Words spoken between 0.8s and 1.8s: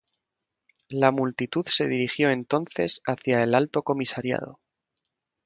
La multitud